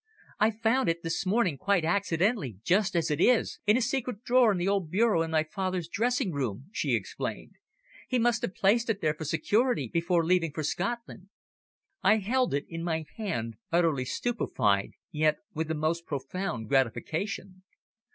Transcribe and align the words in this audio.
"I 0.39 0.49
found 0.49 0.89
it 0.89 1.03
this 1.03 1.27
morning 1.27 1.59
quite 1.59 1.85
accidentally, 1.85 2.57
just 2.63 2.95
as 2.95 3.11
it 3.11 3.21
is, 3.21 3.59
in 3.67 3.77
a 3.77 3.81
secret 3.83 4.23
drawer 4.23 4.51
in 4.51 4.57
the 4.57 4.67
old 4.67 4.89
bureau 4.89 5.21
in 5.21 5.29
my 5.29 5.43
father's 5.43 5.87
dressing 5.87 6.31
room," 6.31 6.65
she 6.71 6.95
explained. 6.95 7.51
"He 8.07 8.17
must 8.17 8.41
have 8.41 8.55
placed 8.55 8.89
it 8.89 8.99
there 9.01 9.13
for 9.13 9.25
security 9.25 9.87
before 9.87 10.25
leaving 10.25 10.53
for 10.53 10.63
Scotland." 10.63 11.29
I 12.01 12.17
held 12.17 12.51
it 12.55 12.65
in 12.67 12.83
my 12.83 13.05
hand 13.17 13.57
utterly 13.71 14.05
stupefied, 14.05 14.93
yet 15.11 15.37
with 15.53 15.67
the 15.67 15.75
most 15.75 16.07
profound 16.07 16.67
gratification. 16.67 17.61